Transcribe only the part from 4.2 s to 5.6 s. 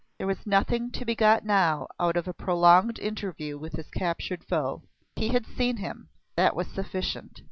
foe. He had